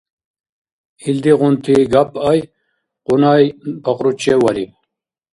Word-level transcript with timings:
Илдигъунти 1.09 1.73
гапъай 1.93 2.39
Кьуннай 3.05 3.43
пахручеввариб. 3.83 4.71